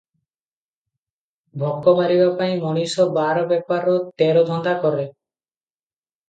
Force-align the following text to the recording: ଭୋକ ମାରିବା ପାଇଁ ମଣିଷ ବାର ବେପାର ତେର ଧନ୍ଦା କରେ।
ଭୋକ 1.63 1.93
ମାରିବା 1.99 2.29
ପାଇଁ 2.39 2.55
ମଣିଷ 2.63 3.05
ବାର 3.19 3.45
ବେପାର 3.53 3.95
ତେର 4.23 4.43
ଧନ୍ଦା 4.49 4.75
କରେ। 4.87 5.07